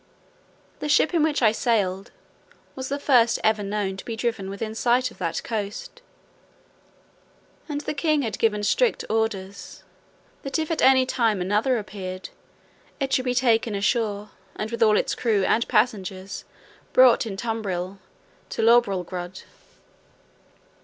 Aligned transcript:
The 0.79 0.89
ship 0.89 1.13
in 1.13 1.21
which 1.21 1.43
I 1.43 1.51
sailed, 1.51 2.09
was 2.75 2.89
the 2.89 2.97
first 2.97 3.37
ever 3.43 3.61
known 3.61 3.97
to 3.97 4.03
be 4.05 4.15
driven 4.15 4.49
within 4.49 4.73
sight 4.73 5.11
of 5.11 5.19
that 5.19 5.43
coast, 5.43 6.01
and 7.69 7.81
the 7.81 7.93
king 7.93 8.23
had 8.23 8.39
given 8.39 8.63
strict 8.63 9.05
orders, 9.11 9.83
that 10.41 10.57
if 10.57 10.71
at 10.71 10.81
any 10.81 11.05
time 11.05 11.39
another 11.39 11.77
appeared, 11.77 12.29
it 12.99 13.13
should 13.13 13.25
be 13.25 13.35
taken 13.35 13.75
ashore, 13.75 14.31
and 14.55 14.71
with 14.71 14.81
all 14.81 14.97
its 14.97 15.13
crew 15.13 15.45
and 15.45 15.67
passengers 15.67 16.45
brought 16.93 17.27
in 17.27 17.33
a 17.33 17.37
tumbril 17.37 17.99
to 18.49 18.63
Lorbrulgrud. 18.63 19.43